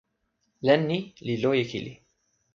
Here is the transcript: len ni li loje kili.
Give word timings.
len 0.67 0.81
ni 0.93 0.97
li 1.27 1.35
loje 1.43 1.63
kili. 1.71 1.93